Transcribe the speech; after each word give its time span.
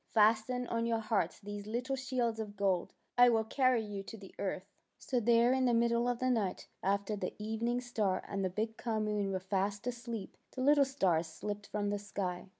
''Fasten 0.15 0.65
on 0.65 0.87
your 0.87 0.97
hearts 0.97 1.39
these 1.39 1.67
little 1.67 1.95
shields 1.95 2.39
of 2.39 2.57
gold. 2.57 2.91
I 3.19 3.29
will 3.29 3.43
carry 3.43 3.83
you 3.83 4.01
to 4.01 4.17
the 4.17 4.33
earth." 4.39 4.65
So 4.97 5.19
there 5.19 5.53
in 5.53 5.65
the 5.65 5.75
middle 5.75 6.09
of 6.09 6.17
the 6.17 6.31
night, 6.31 6.67
after 6.81 7.15
the 7.15 7.35
evening 7.37 7.81
star 7.81 8.23
and 8.27 8.43
the 8.43 8.49
big 8.49 8.77
calm 8.77 9.05
moon 9.05 9.31
were 9.31 9.39
fast 9.39 9.85
asleep, 9.85 10.37
the 10.55 10.61
little 10.63 10.85
stars 10.85 11.27
slipped 11.27 11.67
from 11.67 11.91
the 11.91 11.99
sky. 11.99 12.49